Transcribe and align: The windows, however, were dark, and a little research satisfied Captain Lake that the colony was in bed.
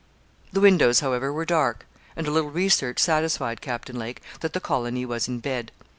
The 0.51 0.61
windows, 0.61 1.01
however, 1.01 1.31
were 1.31 1.45
dark, 1.45 1.85
and 2.15 2.25
a 2.27 2.31
little 2.31 2.49
research 2.49 2.97
satisfied 2.97 3.61
Captain 3.61 3.99
Lake 3.99 4.23
that 4.39 4.53
the 4.53 4.59
colony 4.59 5.05
was 5.05 5.27
in 5.27 5.39
bed. 5.41 5.71